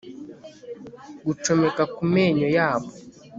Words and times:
gucomeka 1.25 1.83
ku 1.93 2.01
menyo 2.13 2.47
yabo 2.57 2.89